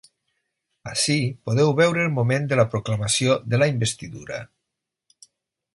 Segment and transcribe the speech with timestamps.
[0.91, 1.17] Ací
[1.49, 4.41] podeu veure el moment de la proclamació de la investidura.